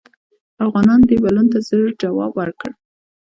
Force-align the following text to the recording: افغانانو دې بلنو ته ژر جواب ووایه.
افغانانو 0.65 1.07
دې 1.09 1.17
بلنو 1.23 1.49
ته 1.51 1.59
ژر 1.67 1.83
جواب 2.01 2.31
ووایه. 2.33 2.69